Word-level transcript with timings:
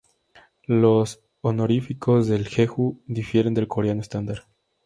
Los 0.65 1.21
honoríficos 1.41 2.25
del 2.25 2.47
jeju 2.47 3.03
difieren 3.05 3.53
del 3.53 3.67
coreano 3.67 4.01
estándar. 4.01 4.47